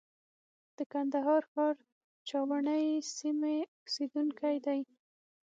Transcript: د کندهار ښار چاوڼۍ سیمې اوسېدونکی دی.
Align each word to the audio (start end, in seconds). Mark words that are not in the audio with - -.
د 0.77 0.79
کندهار 0.93 1.41
ښار 1.51 1.75
چاوڼۍ 2.27 2.85
سیمې 3.17 3.57
اوسېدونکی 3.81 4.55
دی. 4.65 4.79